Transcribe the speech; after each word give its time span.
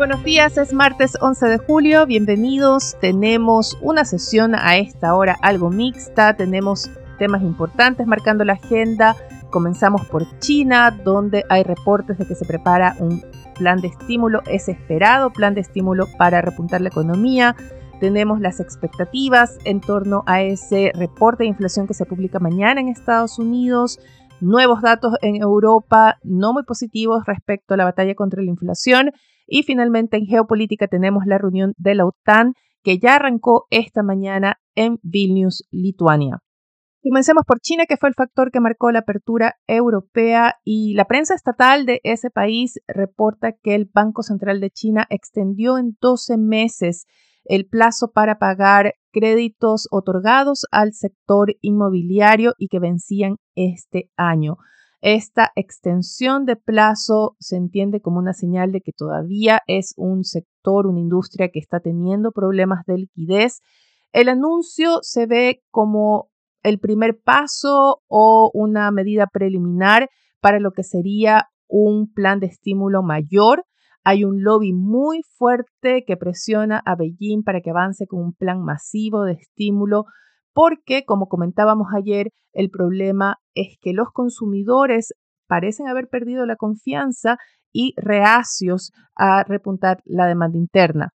buenos 0.00 0.24
días, 0.24 0.56
es 0.56 0.72
martes 0.72 1.18
11 1.20 1.46
de 1.46 1.58
julio, 1.58 2.06
bienvenidos. 2.06 2.96
Tenemos 3.02 3.76
una 3.82 4.06
sesión 4.06 4.54
a 4.54 4.78
esta 4.78 5.14
hora 5.14 5.36
algo 5.42 5.68
mixta, 5.68 6.34
tenemos 6.38 6.90
temas 7.18 7.42
importantes 7.42 8.06
marcando 8.06 8.42
la 8.42 8.54
agenda. 8.54 9.14
Comenzamos 9.50 10.06
por 10.06 10.24
China, 10.38 10.90
donde 11.04 11.44
hay 11.50 11.64
reportes 11.64 12.16
de 12.16 12.26
que 12.26 12.34
se 12.34 12.46
prepara 12.46 12.96
un 12.98 13.22
plan 13.56 13.82
de 13.82 13.88
estímulo, 13.88 14.40
es 14.46 14.70
esperado 14.70 15.34
plan 15.34 15.54
de 15.54 15.60
estímulo 15.60 16.06
para 16.16 16.40
repuntar 16.40 16.80
la 16.80 16.88
economía. 16.88 17.54
Tenemos 18.00 18.40
las 18.40 18.58
expectativas 18.58 19.58
en 19.66 19.82
torno 19.82 20.22
a 20.24 20.40
ese 20.40 20.92
reporte 20.94 21.42
de 21.42 21.50
inflación 21.50 21.86
que 21.86 21.92
se 21.92 22.06
publica 22.06 22.38
mañana 22.38 22.80
en 22.80 22.88
Estados 22.88 23.38
Unidos 23.38 24.00
nuevos 24.40 24.80
datos 24.80 25.14
en 25.20 25.36
Europa 25.36 26.18
no 26.22 26.54
muy 26.54 26.62
positivos 26.62 27.24
respecto 27.26 27.74
a 27.74 27.76
la 27.76 27.84
batalla 27.84 28.14
contra 28.14 28.42
la 28.42 28.48
inflación 28.48 29.12
y 29.50 29.64
finalmente 29.64 30.16
en 30.16 30.26
geopolítica 30.26 30.86
tenemos 30.86 31.26
la 31.26 31.36
reunión 31.36 31.74
de 31.76 31.94
la 31.96 32.06
OTAN 32.06 32.54
que 32.82 32.98
ya 32.98 33.16
arrancó 33.16 33.66
esta 33.68 34.02
mañana 34.02 34.58
en 34.74 34.98
Vilnius, 35.02 35.66
Lituania. 35.70 36.38
Comencemos 37.02 37.44
por 37.46 37.60
China, 37.60 37.86
que 37.86 37.96
fue 37.96 38.10
el 38.10 38.14
factor 38.14 38.50
que 38.50 38.60
marcó 38.60 38.92
la 38.92 39.00
apertura 39.00 39.56
europea 39.66 40.56
y 40.64 40.94
la 40.94 41.06
prensa 41.06 41.34
estatal 41.34 41.86
de 41.86 42.00
ese 42.04 42.30
país 42.30 42.78
reporta 42.86 43.52
que 43.52 43.74
el 43.74 43.90
Banco 43.92 44.22
Central 44.22 44.60
de 44.60 44.70
China 44.70 45.06
extendió 45.10 45.78
en 45.78 45.96
12 46.00 46.36
meses 46.36 47.06
el 47.44 47.66
plazo 47.66 48.12
para 48.12 48.38
pagar 48.38 48.94
créditos 49.12 49.88
otorgados 49.90 50.66
al 50.70 50.92
sector 50.92 51.56
inmobiliario 51.62 52.52
y 52.58 52.68
que 52.68 52.78
vencían 52.78 53.36
este 53.54 54.10
año. 54.16 54.58
Esta 55.02 55.50
extensión 55.56 56.44
de 56.44 56.56
plazo 56.56 57.34
se 57.38 57.56
entiende 57.56 58.02
como 58.02 58.18
una 58.18 58.34
señal 58.34 58.70
de 58.70 58.82
que 58.82 58.92
todavía 58.92 59.60
es 59.66 59.94
un 59.96 60.24
sector, 60.24 60.86
una 60.86 61.00
industria 61.00 61.48
que 61.48 61.58
está 61.58 61.80
teniendo 61.80 62.32
problemas 62.32 62.84
de 62.86 62.98
liquidez. 62.98 63.60
El 64.12 64.28
anuncio 64.28 64.98
se 65.00 65.26
ve 65.26 65.62
como 65.70 66.28
el 66.62 66.78
primer 66.78 67.18
paso 67.18 68.02
o 68.08 68.50
una 68.52 68.90
medida 68.90 69.26
preliminar 69.26 70.10
para 70.42 70.60
lo 70.60 70.72
que 70.72 70.82
sería 70.82 71.46
un 71.66 72.12
plan 72.12 72.38
de 72.38 72.48
estímulo 72.48 73.02
mayor. 73.02 73.64
Hay 74.04 74.24
un 74.24 74.42
lobby 74.42 74.74
muy 74.74 75.22
fuerte 75.38 76.04
que 76.06 76.18
presiona 76.18 76.82
a 76.84 76.94
Beijing 76.94 77.42
para 77.42 77.62
que 77.62 77.70
avance 77.70 78.06
con 78.06 78.20
un 78.20 78.34
plan 78.34 78.62
masivo 78.62 79.24
de 79.24 79.32
estímulo 79.32 80.04
porque, 80.52 81.04
como 81.04 81.26
comentábamos 81.28 81.88
ayer, 81.96 82.30
el 82.52 82.70
problema 82.70 83.36
es 83.54 83.76
que 83.80 83.92
los 83.92 84.08
consumidores 84.12 85.12
parecen 85.46 85.88
haber 85.88 86.08
perdido 86.08 86.46
la 86.46 86.56
confianza 86.56 87.36
y 87.72 87.94
reacios 87.96 88.92
a 89.14 89.44
repuntar 89.44 90.00
la 90.04 90.26
demanda 90.26 90.58
interna. 90.58 91.10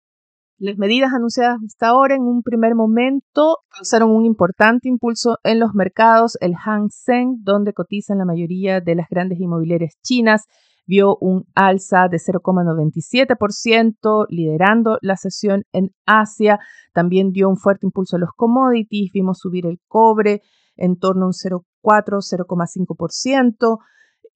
Las 0.58 0.78
medidas 0.78 1.12
anunciadas 1.14 1.58
hasta 1.66 1.88
ahora 1.88 2.16
en 2.16 2.22
un 2.22 2.42
primer 2.42 2.76
momento 2.76 3.58
causaron 3.68 4.12
un 4.12 4.26
importante 4.26 4.88
impulso 4.88 5.38
en 5.44 5.60
los 5.60 5.74
mercados. 5.74 6.38
El 6.40 6.54
Hang 6.56 6.90
Seng, 6.90 7.40
donde 7.44 7.74
cotizan 7.74 8.20
la 8.20 8.26
mayoría 8.26 8.80
de 8.80 8.96
las 8.96 9.08
grandes 9.10 9.40
inmobiliarias 9.40 9.96
chinas, 10.02 10.46
vio 10.86 11.18
un 11.20 11.46
alza 11.56 12.08
de 12.10 12.18
0,97%, 12.18 14.26
liderando 14.30 14.98
la 15.02 15.18
sesión 15.18 15.64
en 15.72 15.92
Asia. 16.06 16.60
También 16.94 17.32
dio 17.32 17.50
un 17.50 17.58
fuerte 17.58 17.86
impulso 17.86 18.18
a 18.18 18.20
los 18.20 18.30
commodities, 18.36 19.12
vimos 19.14 19.40
subir 19.40 19.66
el 19.66 19.80
cobre 19.88 20.42
en 20.76 20.98
torno 20.98 21.26
a 21.26 21.28
un 21.28 21.34
0,4, 21.34 22.22
0,5%. 22.22 23.78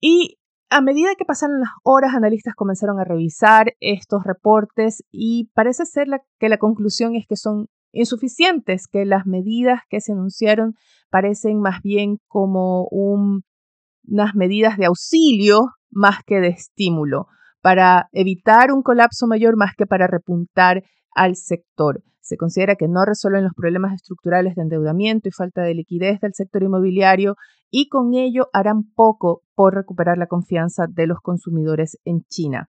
Y 0.00 0.38
a 0.70 0.80
medida 0.80 1.14
que 1.18 1.24
pasaron 1.24 1.60
las 1.60 1.70
horas, 1.82 2.14
analistas 2.14 2.54
comenzaron 2.54 3.00
a 3.00 3.04
revisar 3.04 3.74
estos 3.80 4.22
reportes 4.24 5.02
y 5.10 5.50
parece 5.54 5.84
ser 5.84 6.06
que 6.38 6.48
la 6.48 6.58
conclusión 6.58 7.16
es 7.16 7.26
que 7.28 7.36
son 7.36 7.66
insuficientes, 7.92 8.86
que 8.86 9.04
las 9.04 9.26
medidas 9.26 9.80
que 9.88 10.00
se 10.00 10.12
anunciaron 10.12 10.74
parecen 11.10 11.60
más 11.60 11.82
bien 11.82 12.18
como 12.28 12.86
unas 12.90 14.34
medidas 14.34 14.76
de 14.76 14.86
auxilio 14.86 15.60
más 15.90 16.22
que 16.24 16.40
de 16.40 16.48
estímulo, 16.48 17.26
para 17.62 18.08
evitar 18.12 18.72
un 18.72 18.82
colapso 18.82 19.26
mayor 19.26 19.56
más 19.56 19.74
que 19.76 19.86
para 19.86 20.06
repuntar 20.06 20.82
al 21.14 21.36
sector. 21.36 22.02
Se 22.20 22.36
considera 22.36 22.76
que 22.76 22.88
no 22.88 23.04
resuelven 23.04 23.44
los 23.44 23.54
problemas 23.54 23.94
estructurales 23.94 24.54
de 24.54 24.62
endeudamiento 24.62 25.28
y 25.28 25.32
falta 25.32 25.62
de 25.62 25.74
liquidez 25.74 26.20
del 26.20 26.34
sector 26.34 26.62
inmobiliario 26.62 27.34
y 27.70 27.88
con 27.88 28.14
ello 28.14 28.48
harán 28.52 28.84
poco 28.94 29.42
por 29.54 29.74
recuperar 29.74 30.18
la 30.18 30.26
confianza 30.26 30.86
de 30.88 31.06
los 31.06 31.18
consumidores 31.20 31.98
en 32.04 32.22
China. 32.28 32.68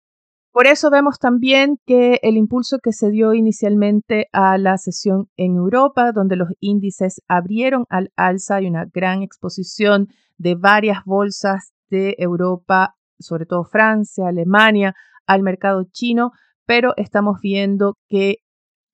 Por 0.51 0.65
eso 0.65 0.89
vemos 0.89 1.19
también 1.19 1.77
que 1.85 2.19
el 2.23 2.35
impulso 2.35 2.79
que 2.81 2.91
se 2.91 3.11
dio 3.11 3.33
inicialmente 3.33 4.25
a 4.33 4.57
la 4.57 4.77
sesión 4.77 5.27
en 5.37 5.55
Europa, 5.55 6.11
donde 6.11 6.35
los 6.35 6.49
índices 6.59 7.21
abrieron 7.27 7.85
al 7.89 8.09
alza 8.15 8.59
y 8.61 8.67
una 8.67 8.85
gran 8.91 9.21
exposición 9.21 10.07
de 10.37 10.55
varias 10.55 11.03
bolsas 11.05 11.73
de 11.89 12.15
Europa 12.17 12.95
sobre 13.19 13.45
todo 13.45 13.63
Francia, 13.63 14.27
Alemania, 14.27 14.93
al 15.25 15.43
mercado 15.43 15.85
chino, 15.91 16.31
pero 16.65 16.93
estamos 16.97 17.39
viendo 17.41 17.95
que 18.07 18.37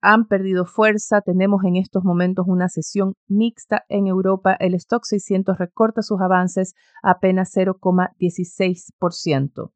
han 0.04 0.28
perdido 0.28 0.66
fuerza. 0.66 1.22
Tenemos 1.22 1.64
en 1.64 1.78
estos 1.78 2.04
momentos 2.04 2.46
una 2.48 2.68
sesión 2.68 3.14
mixta 3.28 3.86
en 3.88 4.08
Europa. 4.08 4.58
El 4.60 4.74
stock 4.76 5.06
600 5.06 5.58
recorta 5.58 6.02
sus 6.02 6.20
avances 6.20 6.74
apenas 7.02 7.56
0,16%. 7.56 9.72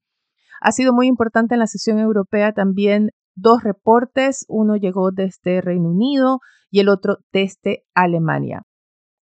Ha 0.59 0.71
sido 0.71 0.91
muy 0.93 1.05
importante 1.07 1.53
en 1.55 1.59
la 1.59 1.67
sesión 1.67 1.99
europea 1.99 2.51
también 2.51 3.11
dos 3.35 3.63
reportes. 3.63 4.43
Uno 4.49 4.75
llegó 4.75 5.11
desde 5.11 5.61
Reino 5.61 5.89
Unido 5.89 6.39
y 6.69 6.81
el 6.81 6.89
otro 6.89 7.19
desde 7.31 7.85
Alemania. 7.93 8.63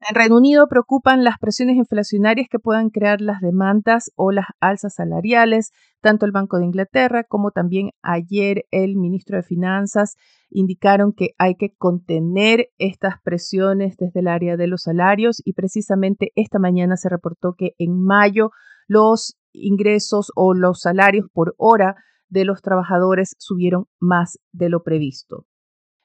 En 0.07 0.13
Reino 0.13 0.37
Unido 0.37 0.67
preocupan 0.67 1.23
las 1.23 1.39
presiones 1.39 1.77
inflacionarias 1.77 2.47
que 2.47 2.59
puedan 2.59 2.91
crear 2.91 3.21
las 3.21 3.41
demandas 3.41 4.11
o 4.15 4.31
las 4.31 4.45
alzas 4.59 4.93
salariales. 4.93 5.71
Tanto 5.99 6.27
el 6.27 6.31
Banco 6.31 6.59
de 6.59 6.65
Inglaterra 6.65 7.23
como 7.23 7.49
también 7.49 7.89
ayer 8.03 8.65
el 8.69 8.97
ministro 8.97 9.37
de 9.37 9.41
Finanzas 9.41 10.15
indicaron 10.51 11.11
que 11.11 11.29
hay 11.39 11.55
que 11.55 11.73
contener 11.75 12.67
estas 12.77 13.15
presiones 13.23 13.97
desde 13.97 14.19
el 14.19 14.27
área 14.27 14.57
de 14.57 14.67
los 14.67 14.83
salarios 14.83 15.41
y 15.43 15.53
precisamente 15.53 16.31
esta 16.35 16.59
mañana 16.59 16.97
se 16.97 17.09
reportó 17.09 17.55
que 17.57 17.71
en 17.79 17.99
mayo 17.99 18.51
los 18.87 19.39
ingresos 19.53 20.31
o 20.35 20.53
los 20.53 20.81
salarios 20.81 21.25
por 21.33 21.55
hora 21.57 21.95
de 22.29 22.45
los 22.45 22.61
trabajadores 22.61 23.35
subieron 23.39 23.85
más 23.99 24.37
de 24.51 24.69
lo 24.69 24.83
previsto. 24.83 25.47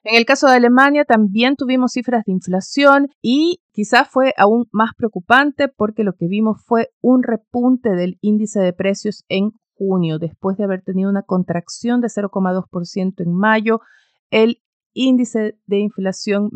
En 0.03 0.15
el 0.15 0.25
caso 0.25 0.47
de 0.47 0.55
Alemania 0.55 1.05
también 1.05 1.55
tuvimos 1.55 1.91
cifras 1.91 2.23
de 2.25 2.31
inflación 2.31 3.09
y 3.21 3.61
quizás 3.71 4.09
fue 4.09 4.33
aún 4.35 4.65
más 4.71 4.91
preocupante 4.97 5.67
porque 5.67 6.03
lo 6.03 6.13
que 6.13 6.27
vimos 6.27 6.63
fue 6.65 6.89
un 7.01 7.21
repunte 7.21 7.91
del 7.91 8.17
índice 8.21 8.59
de 8.59 8.73
precios 8.73 9.23
en 9.29 9.51
junio, 9.75 10.17
después 10.17 10.57
de 10.57 10.63
haber 10.63 10.81
tenido 10.81 11.09
una 11.09 11.21
contracción 11.21 12.01
de 12.01 12.07
0,2% 12.07 13.13
en 13.23 13.33
mayo. 13.33 13.79
El 14.31 14.61
índice 14.93 15.57
de 15.65 15.79
inflación 15.79 16.49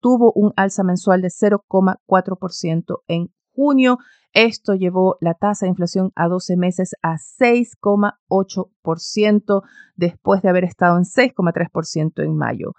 tuvo 0.00 0.32
un 0.34 0.52
alza 0.56 0.84
mensual 0.84 1.20
de 1.20 1.28
0,4% 1.28 3.02
en 3.08 3.28
junio. 3.54 3.98
Esto 4.34 4.74
llevó 4.74 5.16
la 5.20 5.34
tasa 5.34 5.66
de 5.66 5.70
inflación 5.70 6.10
a 6.16 6.26
12 6.26 6.56
meses 6.56 6.96
a 7.02 7.14
6,8% 7.14 9.62
después 9.94 10.42
de 10.42 10.48
haber 10.48 10.64
estado 10.64 10.96
en 10.96 11.04
6,3% 11.04 12.24
en 12.24 12.36
mayo. 12.36 12.72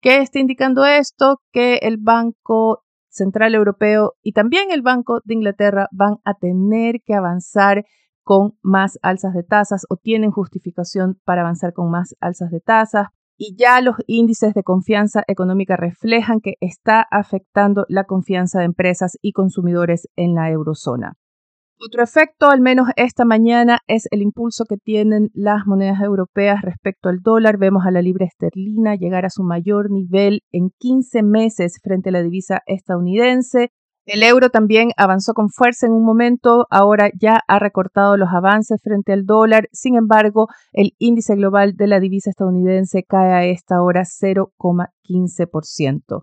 ¿Qué 0.00 0.18
está 0.18 0.40
indicando 0.40 0.84
esto? 0.84 1.40
Que 1.52 1.76
el 1.82 1.98
Banco 1.98 2.82
Central 3.08 3.54
Europeo 3.54 4.14
y 4.20 4.32
también 4.32 4.72
el 4.72 4.82
Banco 4.82 5.20
de 5.24 5.34
Inglaterra 5.34 5.86
van 5.92 6.16
a 6.24 6.34
tener 6.34 6.96
que 7.04 7.14
avanzar 7.14 7.84
con 8.24 8.58
más 8.60 8.98
alzas 9.02 9.32
de 9.32 9.44
tasas 9.44 9.86
o 9.88 9.96
tienen 9.96 10.32
justificación 10.32 11.20
para 11.24 11.42
avanzar 11.42 11.72
con 11.72 11.88
más 11.88 12.16
alzas 12.20 12.50
de 12.50 12.58
tasas 12.60 13.06
y 13.36 13.54
ya 13.56 13.80
los 13.80 13.96
índices 14.06 14.54
de 14.54 14.62
confianza 14.62 15.22
económica 15.26 15.76
reflejan 15.76 16.40
que 16.40 16.54
está 16.60 17.06
afectando 17.10 17.84
la 17.88 18.04
confianza 18.04 18.60
de 18.60 18.66
empresas 18.66 19.18
y 19.20 19.32
consumidores 19.32 20.08
en 20.16 20.34
la 20.34 20.50
eurozona. 20.50 21.14
Otro 21.78 22.02
efecto, 22.02 22.48
al 22.48 22.62
menos 22.62 22.88
esta 22.96 23.26
mañana, 23.26 23.80
es 23.86 24.08
el 24.10 24.22
impulso 24.22 24.64
que 24.64 24.78
tienen 24.78 25.28
las 25.34 25.66
monedas 25.66 26.00
europeas 26.00 26.62
respecto 26.62 27.10
al 27.10 27.20
dólar. 27.20 27.58
Vemos 27.58 27.84
a 27.84 27.90
la 27.90 28.00
libra 28.00 28.24
esterlina 28.24 28.94
llegar 28.94 29.26
a 29.26 29.30
su 29.30 29.42
mayor 29.42 29.90
nivel 29.90 30.40
en 30.52 30.70
15 30.78 31.22
meses 31.22 31.78
frente 31.82 32.08
a 32.08 32.12
la 32.12 32.22
divisa 32.22 32.62
estadounidense. 32.64 33.72
El 34.06 34.22
euro 34.22 34.48
también 34.50 34.90
avanzó 34.96 35.34
con 35.34 35.48
fuerza 35.48 35.88
en 35.88 35.92
un 35.92 36.04
momento, 36.04 36.68
ahora 36.70 37.10
ya 37.20 37.40
ha 37.48 37.58
recortado 37.58 38.16
los 38.16 38.28
avances 38.32 38.80
frente 38.80 39.12
al 39.12 39.26
dólar. 39.26 39.68
Sin 39.72 39.96
embargo, 39.96 40.46
el 40.72 40.92
índice 40.98 41.34
global 41.34 41.74
de 41.74 41.88
la 41.88 41.98
divisa 41.98 42.30
estadounidense 42.30 43.02
cae 43.02 43.32
a 43.32 43.44
esta 43.44 43.82
hora 43.82 44.04
0,15%. 44.04 46.22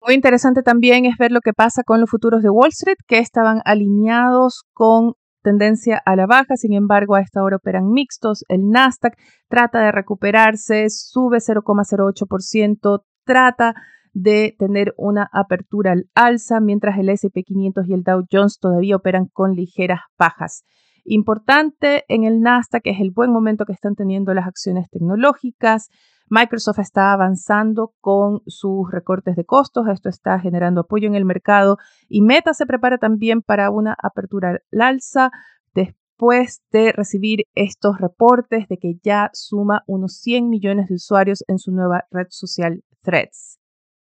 Muy 0.00 0.14
interesante 0.14 0.62
también 0.62 1.06
es 1.06 1.16
ver 1.18 1.32
lo 1.32 1.40
que 1.40 1.52
pasa 1.52 1.82
con 1.82 2.00
los 2.00 2.08
futuros 2.08 2.44
de 2.44 2.50
Wall 2.50 2.68
Street, 2.68 2.98
que 3.08 3.18
estaban 3.18 3.62
alineados 3.64 4.62
con 4.72 5.14
tendencia 5.42 6.00
a 6.04 6.14
la 6.14 6.26
baja, 6.26 6.56
sin 6.56 6.72
embargo 6.72 7.16
a 7.16 7.20
esta 7.20 7.42
hora 7.42 7.56
operan 7.56 7.90
mixtos. 7.90 8.44
El 8.48 8.68
Nasdaq 8.68 9.14
trata 9.48 9.80
de 9.80 9.90
recuperarse, 9.90 10.88
sube 10.88 11.38
0,08%, 11.38 13.02
trata 13.24 13.74
de 14.20 14.56
tener 14.58 14.94
una 14.96 15.28
apertura 15.32 15.92
al 15.92 16.10
alza, 16.14 16.58
mientras 16.58 16.98
el 16.98 17.08
SP500 17.08 17.86
y 17.86 17.94
el 17.94 18.02
Dow 18.02 18.24
Jones 18.30 18.58
todavía 18.58 18.96
operan 18.96 19.26
con 19.26 19.54
ligeras 19.54 20.00
bajas. 20.18 20.64
Importante 21.04 22.04
en 22.08 22.24
el 22.24 22.40
Nasdaq 22.40 22.82
es 22.84 23.00
el 23.00 23.12
buen 23.12 23.30
momento 23.30 23.64
que 23.64 23.72
están 23.72 23.94
teniendo 23.94 24.34
las 24.34 24.48
acciones 24.48 24.90
tecnológicas. 24.90 25.88
Microsoft 26.28 26.80
está 26.80 27.12
avanzando 27.12 27.94
con 28.00 28.40
sus 28.46 28.90
recortes 28.90 29.36
de 29.36 29.44
costos, 29.44 29.86
esto 29.88 30.08
está 30.08 30.38
generando 30.40 30.80
apoyo 30.80 31.06
en 31.06 31.14
el 31.14 31.24
mercado 31.24 31.78
y 32.08 32.20
Meta 32.20 32.54
se 32.54 32.66
prepara 32.66 32.98
también 32.98 33.40
para 33.40 33.70
una 33.70 33.96
apertura 34.02 34.50
al 34.50 34.80
alza 34.80 35.30
después 35.74 36.60
de 36.72 36.90
recibir 36.90 37.44
estos 37.54 37.98
reportes 37.98 38.66
de 38.68 38.78
que 38.78 38.98
ya 39.02 39.30
suma 39.32 39.84
unos 39.86 40.18
100 40.18 40.48
millones 40.48 40.88
de 40.88 40.96
usuarios 40.96 41.44
en 41.46 41.58
su 41.58 41.70
nueva 41.70 42.04
red 42.10 42.26
social 42.30 42.82
Threads. 43.02 43.58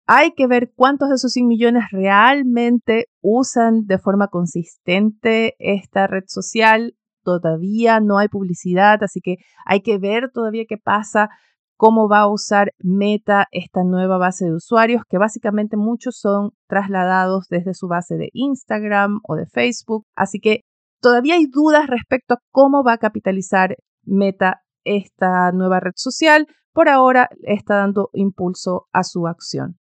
Hay 0.07 0.33
que 0.33 0.47
ver 0.47 0.73
cuántos 0.75 1.09
de 1.09 1.15
esos 1.15 1.33
100 1.33 1.47
millones 1.47 1.85
realmente 1.93 3.07
usan 3.21 3.87
de 3.87 3.99
forma 3.99 4.29
consistente 4.29 5.55
esta 5.59 6.07
red 6.07 6.25
social. 6.27 6.95
Todavía 7.23 8.01
no 8.01 8.19
hay 8.19 8.29
publicidad, 8.29 9.03
así 9.03 9.21
que 9.21 9.37
hay 9.65 9.81
que 9.81 9.99
ver 9.99 10.31
todavía 10.33 10.65
qué 10.69 10.77
pasa 10.77 11.29
cómo 11.77 12.09
va 12.09 12.21
a 12.21 12.33
usar 12.33 12.73
Meta 12.79 13.49
esta 13.51 13.83
nueva 13.83 14.17
base 14.17 14.45
de 14.45 14.55
usuarios, 14.55 15.03
que 15.09 15.19
básicamente 15.19 15.77
muchos 15.77 16.17
son 16.17 16.51
trasladados 16.69 17.49
desde 17.49 17.75
su 17.75 17.89
base 17.89 18.15
de 18.17 18.29
Instagram 18.35 19.21
o 19.27 19.35
de 19.35 19.47
Facebook. 19.47 20.05
Así 20.15 20.39
que 20.39 20.61
todavía 21.01 21.35
hay 21.35 21.47
dudas 21.47 21.89
respecto 21.89 22.35
a 22.35 22.41
cómo 22.53 22.85
va 22.85 22.93
a 22.93 22.99
capitalizar 22.99 23.77
Meta 24.05 24.63
esta 24.85 25.51
nueva 25.51 25.81
red 25.81 25.95
social. 25.97 26.47
Por 26.73 26.89
ahora 26.89 27.29
está 27.43 27.77
dando 27.77 28.11
impulso 28.13 28.87
a 28.93 29.03
su 29.03 29.27
acción. 29.27 29.82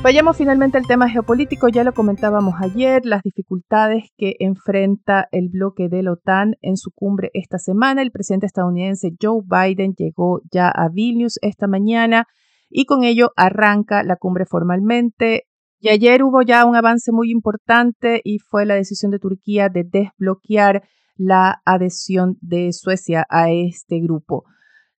Vayamos 0.00 0.36
finalmente 0.36 0.78
al 0.78 0.86
tema 0.86 1.10
geopolítico, 1.10 1.68
ya 1.68 1.82
lo 1.82 1.92
comentábamos 1.92 2.54
ayer, 2.60 3.04
las 3.04 3.22
dificultades 3.22 4.04
que 4.16 4.36
enfrenta 4.38 5.28
el 5.32 5.48
bloque 5.48 5.88
de 5.88 6.04
la 6.04 6.12
OTAN 6.12 6.54
en 6.62 6.76
su 6.76 6.92
cumbre 6.92 7.30
esta 7.34 7.58
semana. 7.58 8.00
El 8.00 8.12
presidente 8.12 8.46
estadounidense 8.46 9.10
Joe 9.20 9.42
Biden 9.44 9.94
llegó 9.98 10.40
ya 10.52 10.68
a 10.68 10.88
Vilnius 10.88 11.38
esta 11.42 11.66
mañana 11.66 12.26
y 12.70 12.86
con 12.86 13.02
ello 13.02 13.32
arranca 13.36 14.04
la 14.04 14.14
cumbre 14.16 14.46
formalmente. 14.46 15.48
Y 15.80 15.88
ayer 15.88 16.22
hubo 16.22 16.42
ya 16.42 16.64
un 16.64 16.76
avance 16.76 17.10
muy 17.10 17.32
importante 17.32 18.20
y 18.22 18.38
fue 18.38 18.66
la 18.66 18.76
decisión 18.76 19.10
de 19.10 19.18
Turquía 19.18 19.68
de 19.68 19.82
desbloquear 19.84 20.84
la 21.16 21.60
adhesión 21.64 22.38
de 22.40 22.72
Suecia 22.72 23.26
a 23.28 23.50
este 23.50 23.98
grupo. 23.98 24.44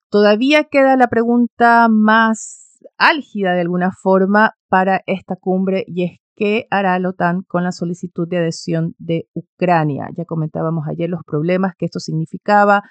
Todavía 0.09 0.65
queda 0.65 0.97
la 0.97 1.07
pregunta 1.07 1.87
más 1.89 2.58
álgida 2.97 3.53
de 3.53 3.61
alguna 3.61 3.91
forma 3.91 4.53
para 4.69 5.01
esta 5.05 5.35
cumbre 5.35 5.83
y 5.87 6.03
es 6.05 6.19
qué 6.35 6.67
hará 6.71 6.97
la 6.99 7.09
OTAN 7.09 7.43
con 7.47 7.63
la 7.63 7.71
solicitud 7.71 8.27
de 8.27 8.37
adhesión 8.37 8.95
de 8.97 9.27
Ucrania. 9.33 10.07
Ya 10.15 10.25
comentábamos 10.25 10.85
ayer 10.87 11.09
los 11.09 11.21
problemas 11.25 11.73
que 11.77 11.85
esto 11.85 11.99
significaba. 11.99 12.81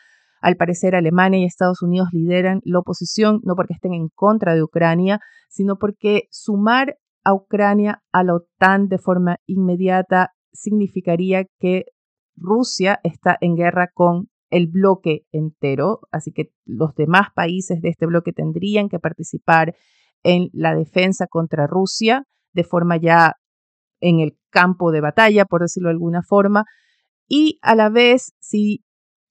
Al 0.41 0.57
parecer 0.57 0.95
Alemania 0.95 1.41
y 1.41 1.45
Estados 1.45 1.83
Unidos 1.83 2.09
lideran 2.13 2.61
la 2.65 2.81
oposición 2.81 3.41
no 3.43 3.57
porque 3.57 3.75
estén 3.75 3.95
en 3.95 4.09
contra 4.15 4.55
de 4.55 4.63
Ucrania, 4.63 5.21
sino 5.49 5.77
porque 5.77 6.25
sumar 6.31 6.97
a 7.25 7.35
Ucrania 7.35 8.03
a 8.13 8.23
la 8.23 8.35
OTAN 8.35 8.89
de 8.89 8.99
forma 8.99 9.39
inmediata 9.47 10.33
significaría 10.53 11.45
que 11.59 11.87
Rusia 12.37 13.01
está 13.03 13.37
en 13.41 13.57
guerra 13.57 13.89
con 13.93 14.29
el 14.51 14.67
bloque 14.67 15.23
entero, 15.33 16.01
así 16.11 16.33
que 16.33 16.51
los 16.65 16.95
demás 16.95 17.29
países 17.35 17.81
de 17.81 17.91
este 17.91 18.07
bloque 18.07 18.33
tendrían 18.33 18.89
que 18.89 18.99
participar 18.99 19.75
en 20.23 20.49
la 20.53 20.75
defensa 20.75 21.27
contra 21.27 21.67
Rusia 21.67 22.25
de 22.53 22.65
forma 22.65 22.97
ya 22.97 23.35
en 24.01 24.21
el 24.21 24.37
campo 24.51 24.91
de 24.91 25.01
batalla, 25.01 25.45
por 25.45 25.63
decirlo 25.63 25.89
de 25.89 25.95
alguna 25.95 26.23
forma, 26.23 26.65
y 27.29 27.59
a 27.63 27.75
la 27.75 27.91
vez 27.91 28.33
si 28.41 28.85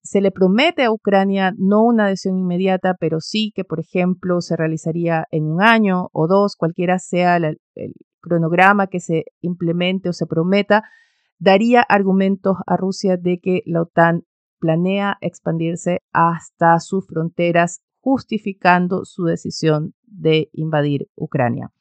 se 0.04 0.22
le 0.22 0.32
promete 0.32 0.84
a 0.84 0.92
Ucrania 0.92 1.52
no 1.58 1.84
una 1.84 2.06
adhesión 2.06 2.38
inmediata, 2.38 2.96
pero 2.98 3.20
sí 3.20 3.52
que, 3.54 3.66
por 3.66 3.80
ejemplo, 3.80 4.40
se 4.42 4.56
realizaría 4.56 5.26
en 5.32 5.46
un 5.46 5.62
año 5.62 6.08
o 6.14 6.28
dos, 6.28 6.56
cualquiera 6.56 7.00
sea 7.00 7.38
el 7.38 7.58
cronograma 8.22 8.88
que 8.88 9.00
se 9.00 9.26
implemente 9.42 10.10
o 10.10 10.14
se 10.14 10.26
prometa, 10.26 10.84
daría 11.40 11.82
argumentos 11.82 12.58
a 12.66 12.78
Rusia 12.78 13.18
de 13.18 13.40
que 13.40 13.62
la 13.66 13.82
OTAN 13.82 14.24
planea 14.60 15.18
expandirse 15.22 16.00
hasta 16.12 16.80
sus 16.80 17.06
fronteras, 17.08 17.82
justificando 18.00 19.06
su 19.06 19.26
decisión 19.26 19.94
de 20.04 20.50
invadir 20.54 21.08
Ucrania. 21.16 21.72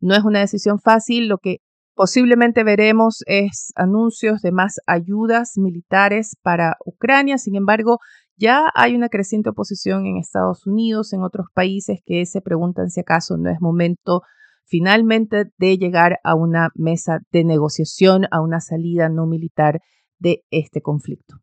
No 0.00 0.14
es 0.14 0.24
una 0.24 0.40
decisión 0.40 0.78
fácil, 0.78 1.28
lo 1.28 1.38
que 1.38 1.58
posiblemente 1.94 2.64
veremos 2.64 3.22
es 3.26 3.72
anuncios 3.76 4.42
de 4.42 4.52
más 4.52 4.76
ayudas 4.86 5.52
militares 5.56 6.36
para 6.42 6.76
Ucrania, 6.84 7.38
sin 7.38 7.56
embargo, 7.56 7.98
ya 8.36 8.70
hay 8.74 8.96
una 8.96 9.08
creciente 9.08 9.50
oposición 9.50 10.06
en 10.06 10.16
Estados 10.16 10.66
Unidos, 10.66 11.12
en 11.12 11.22
otros 11.22 11.46
países 11.54 12.00
que 12.04 12.26
se 12.26 12.40
preguntan 12.40 12.90
si 12.90 13.00
acaso 13.00 13.36
no 13.36 13.50
es 13.50 13.60
momento 13.60 14.22
finalmente 14.64 15.52
de 15.58 15.76
llegar 15.76 16.18
a 16.24 16.34
una 16.34 16.70
mesa 16.74 17.20
de 17.30 17.44
negociación, 17.44 18.26
a 18.30 18.40
una 18.40 18.60
salida 18.60 19.08
no 19.08 19.26
militar 19.26 19.80
de 20.18 20.44
este 20.50 20.80
conflicto. 20.80 21.41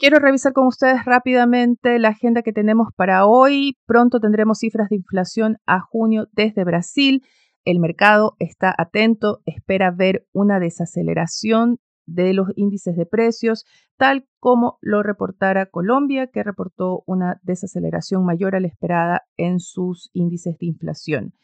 Quiero 0.00 0.18
revisar 0.18 0.54
con 0.54 0.66
ustedes 0.66 1.04
rápidamente 1.04 1.98
la 1.98 2.08
agenda 2.08 2.40
que 2.40 2.54
tenemos 2.54 2.88
para 2.96 3.26
hoy. 3.26 3.76
Pronto 3.84 4.18
tendremos 4.18 4.60
cifras 4.60 4.88
de 4.88 4.96
inflación 4.96 5.58
a 5.66 5.80
junio 5.80 6.26
desde 6.32 6.64
Brasil. 6.64 7.22
El 7.66 7.80
mercado 7.80 8.34
está 8.38 8.74
atento, 8.78 9.42
espera 9.44 9.90
ver 9.90 10.26
una 10.32 10.58
desaceleración 10.58 11.80
de 12.06 12.32
los 12.32 12.48
índices 12.56 12.96
de 12.96 13.04
precios, 13.04 13.66
tal 13.98 14.26
como 14.38 14.78
lo 14.80 15.02
reportara 15.02 15.66
Colombia, 15.66 16.28
que 16.28 16.44
reportó 16.44 17.02
una 17.06 17.38
desaceleración 17.42 18.24
mayor 18.24 18.56
a 18.56 18.60
la 18.60 18.68
esperada 18.68 19.24
en 19.36 19.60
sus 19.60 20.08
índices 20.14 20.56
de 20.56 20.64
inflación. 20.64 21.34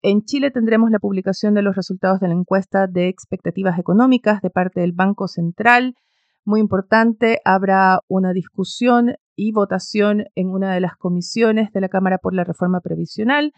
En 0.00 0.22
Chile 0.22 0.52
tendremos 0.52 0.92
la 0.92 1.00
publicación 1.00 1.54
de 1.54 1.62
los 1.62 1.74
resultados 1.74 2.20
de 2.20 2.28
la 2.28 2.34
encuesta 2.34 2.86
de 2.86 3.08
expectativas 3.08 3.80
económicas 3.80 4.42
de 4.42 4.50
parte 4.50 4.78
del 4.78 4.92
Banco 4.92 5.26
Central 5.26 5.96
muy 6.46 6.60
importante, 6.60 7.40
habrá 7.44 8.00
una 8.08 8.32
discusión 8.32 9.16
y 9.34 9.52
votación 9.52 10.24
en 10.34 10.48
una 10.48 10.72
de 10.72 10.80
las 10.80 10.96
comisiones 10.96 11.72
de 11.72 11.80
la 11.80 11.88
Cámara 11.88 12.18
por 12.18 12.34
la 12.34 12.44
Reforma 12.44 12.80
Previsional. 12.80 13.52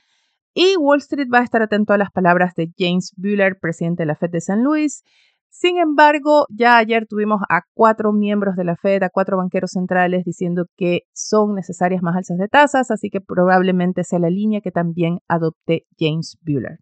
Y 0.54 0.76
Wall 0.76 0.99
Street 0.99 1.28
va 1.33 1.38
a 1.40 1.45
estar 1.45 1.62
atento 1.62 1.92
a 1.92 1.99
las 1.99 2.11
palabras 2.11 2.54
de 2.54 2.73
James 2.76 3.12
Bueller, 3.16 3.59
presidente 3.61 4.02
de 4.02 4.07
la 4.07 4.16
Fed 4.16 4.30
de 4.30 4.40
San 4.40 4.64
Luis. 4.64 5.04
Sin 5.50 5.78
embargo, 5.78 6.47
ya 6.50 6.76
ayer 6.78 7.07
tuvimos 7.07 7.40
a 7.49 7.62
cuatro 7.75 8.12
miembros 8.12 8.57
de 8.57 8.64
la 8.64 8.76
Fed, 8.76 9.02
a 9.02 9.11
cuatro 9.11 9.37
banqueros 9.37 9.71
centrales, 9.73 10.25
diciendo 10.25 10.66
que 10.76 11.02
son 11.12 11.54
necesarias 11.54 12.02
más 12.02 12.16
alzas 12.16 12.38
de 12.38 12.49
tasas, 12.49 12.90
así 12.90 13.09
que 13.11 13.21
probablemente 13.21 14.04
sea 14.04 14.18
la 14.18 14.30
línea 14.30 14.61
que 14.61 14.71
también 14.71 15.18
adopte 15.28 15.87
James 15.99 16.38
Bueller. 16.42 16.78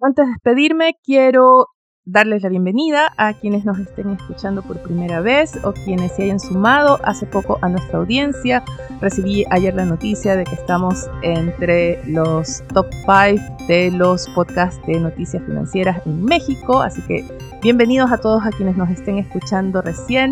Antes 0.00 0.26
de 0.26 0.32
despedirme, 0.32 0.94
quiero 1.02 1.66
darles 2.06 2.44
la 2.44 2.48
bienvenida 2.48 3.12
a 3.16 3.32
quienes 3.32 3.64
nos 3.64 3.80
estén 3.80 4.10
escuchando 4.10 4.62
por 4.62 4.80
primera 4.80 5.20
vez 5.20 5.58
o 5.64 5.72
quienes 5.72 6.12
se 6.12 6.22
hayan 6.22 6.38
sumado 6.38 7.00
hace 7.02 7.26
poco 7.26 7.58
a 7.62 7.68
nuestra 7.68 7.98
audiencia. 7.98 8.62
Recibí 9.00 9.44
ayer 9.50 9.74
la 9.74 9.84
noticia 9.84 10.36
de 10.36 10.44
que 10.44 10.54
estamos 10.54 11.10
entre 11.22 12.00
los 12.06 12.62
top 12.72 12.86
5 12.92 13.66
de 13.66 13.90
los 13.90 14.28
podcasts 14.28 14.80
de 14.86 15.00
noticias 15.00 15.42
financieras 15.42 16.00
en 16.06 16.24
México, 16.24 16.80
así 16.80 17.02
que 17.02 17.24
bienvenidos 17.60 18.12
a 18.12 18.18
todos 18.18 18.46
a 18.46 18.50
quienes 18.50 18.76
nos 18.76 18.88
estén 18.88 19.18
escuchando 19.18 19.82
recién. 19.82 20.30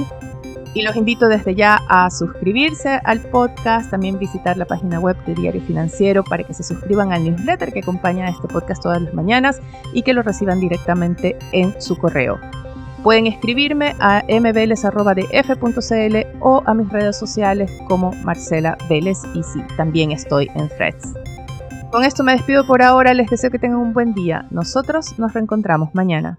Y 0.75 0.83
los 0.83 0.97
invito 0.97 1.29
desde 1.29 1.55
ya 1.55 1.81
a 1.89 2.11
suscribirse 2.11 3.01
al 3.05 3.21
podcast, 3.21 3.91
también 3.91 4.19
visitar 4.19 4.57
la 4.57 4.65
página 4.65 4.99
web 4.99 5.17
de 5.25 5.37
Diario 5.37 5.63
Financiero 5.63 6.25
para 6.25 6.43
que 6.43 6.53
se 6.53 6.65
suscriban 6.65 7.13
al 7.13 7.23
newsletter 7.23 7.73
que 7.73 7.79
acompaña 7.79 8.27
a 8.27 8.31
este 8.31 8.49
podcast 8.49 8.83
todas 8.83 9.01
las 9.01 9.15
mañanas 9.15 9.61
y 9.93 10.03
que 10.03 10.13
lo 10.13 10.23
reciban 10.23 10.59
directamente 10.59 11.39
en 11.53 11.81
su 11.81 11.97
correo. 11.97 12.41
Pueden 13.05 13.29
escribirme 13.29 13.95
a 14.01 14.25
mveles.df.cl 14.29 16.17
o 16.41 16.63
a 16.67 16.75
mis 16.75 16.89
redes 16.89 17.17
sociales 17.17 17.71
como 17.87 18.11
Marcela 18.25 18.77
Vélez 18.89 19.19
y 19.35 19.45
sí, 19.45 19.63
también 19.77 20.11
estoy 20.11 20.51
en 20.57 20.69
Threads. 20.71 21.13
Con 21.93 22.03
esto 22.03 22.25
me 22.25 22.33
despido 22.33 22.67
por 22.67 22.83
ahora, 22.83 23.15
les 23.15 23.31
deseo 23.31 23.51
que 23.53 23.61
tengan 23.61 23.79
un 23.79 23.93
buen 23.93 24.15
día. 24.15 24.49
Nosotros 24.51 25.17
nos 25.19 25.35
reencontramos 25.35 25.95
mañana. 25.95 26.39